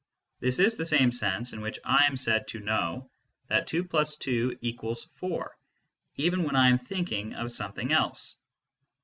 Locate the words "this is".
0.39-0.77